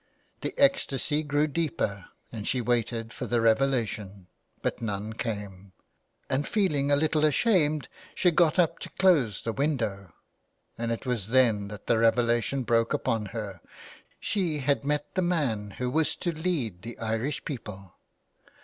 [0.39, 4.25] The ecstasy grew deeper, and she waited for the revelation.
[4.63, 5.73] But none came,
[6.27, 10.11] and feeling a little ashamed she got up to close the window,
[10.75, 13.61] and it was then that the revelation broke upon her.
[14.19, 17.93] She had met the man who was to lead the Irish people